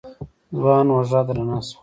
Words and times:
ځوان 0.57 0.85
اوږه 0.93 1.21
درنه 1.27 1.57
شوه. 1.67 1.77